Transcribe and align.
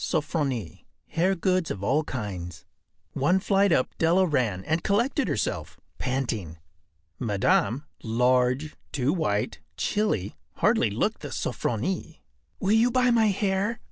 Sofronie. 0.03 0.85
Hair 1.09 1.35
Goods 1.35 1.69
of 1.69 1.83
All 1.83 2.03
Kinds.” 2.03 2.65
One 3.13 3.39
flight 3.39 3.71
up 3.71 3.95
Della 3.99 4.25
ran, 4.25 4.65
and 4.65 4.81
collected 4.83 5.27
herself, 5.27 5.79
panting. 5.99 6.57
Madame, 7.19 7.83
large, 8.01 8.75
too 8.91 9.13
white, 9.13 9.59
chilly, 9.77 10.33
hardly 10.55 10.89
looked 10.89 11.21
the 11.21 11.27
“Sofronie.” 11.29 12.17
“Will 12.59 12.71
you 12.71 12.89
buy 12.89 13.11
my 13.11 13.27
hair? 13.27 13.77